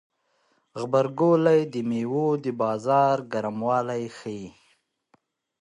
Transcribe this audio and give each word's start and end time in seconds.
غبرګولی 0.79 1.61
د 1.73 1.75
میوو 1.89 2.27
د 2.43 2.45
بازار 2.61 3.17
ګرموالی 3.33 4.03
ښيي. 4.17 4.49